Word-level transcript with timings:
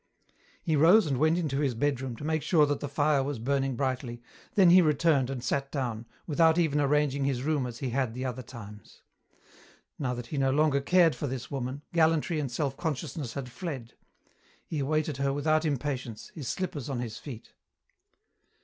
He 0.63 0.75
rose 0.75 1.05
and 1.05 1.19
went 1.19 1.37
into 1.37 1.59
his 1.59 1.75
bedroom 1.75 2.15
to 2.15 2.23
make 2.23 2.41
sure 2.41 2.65
that 2.65 2.79
the 2.79 2.89
fire 2.89 3.21
was 3.21 3.37
burning 3.37 3.75
brightly, 3.75 4.19
then 4.55 4.71
he 4.71 4.81
returned 4.81 5.29
and 5.29 5.43
sat 5.43 5.71
down, 5.71 6.07
without 6.25 6.57
even 6.57 6.81
arranging 6.81 7.25
his 7.25 7.43
room 7.43 7.67
as 7.67 7.77
he 7.77 7.91
had 7.91 8.15
the 8.15 8.25
other 8.25 8.41
times. 8.41 9.03
Now 9.99 10.15
that 10.15 10.25
he 10.33 10.39
no 10.39 10.49
longer 10.49 10.81
cared 10.81 11.13
for 11.13 11.27
this 11.27 11.51
woman, 11.51 11.83
gallantry 11.93 12.39
and 12.39 12.51
self 12.51 12.75
consciousness 12.75 13.35
had 13.35 13.49
fled. 13.51 13.93
He 14.65 14.79
awaited 14.79 15.17
her 15.17 15.31
without 15.31 15.65
impatience, 15.65 16.29
his 16.33 16.47
slippers 16.47 16.89
on 16.89 16.99
his 16.99 17.19
feet. 17.19 17.53